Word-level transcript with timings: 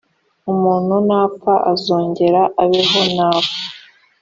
umuntu 0.51 0.93
napfa 1.07 1.53
azongera 1.71 2.41
abeho 2.63 3.01
naba 3.15 3.49